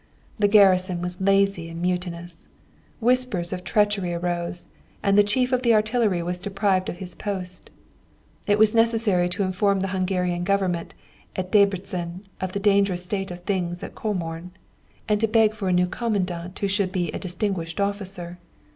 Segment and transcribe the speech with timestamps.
[0.39, 2.47] The garrison was lazy and mutinous.
[2.99, 4.67] Whispers of treachery arose,
[5.03, 7.69] and the chief of the artillery was deprived of his post.
[8.47, 10.95] It was necessary to inform the Hungarian Government
[11.35, 14.49] at Debreczin of the dangerous state of things at Comorn,
[15.07, 18.39] and to beg for a new Commandant who should be a distinguished officer.